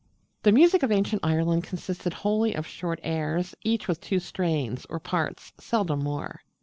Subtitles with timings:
[0.41, 4.99] The music of ancient Ireland consisted wholly of short airs, each with two strains or
[4.99, 6.41] parts seldom more.